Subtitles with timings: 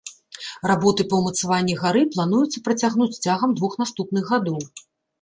[0.71, 4.61] Работы па ўмацаванні гары плануецца працягнуць цягам двух наступных гадоў.